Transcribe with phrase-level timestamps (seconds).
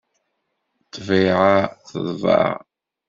[0.85, 1.55] Ṭṭbiɛa
[1.87, 2.47] teḍbeɛ.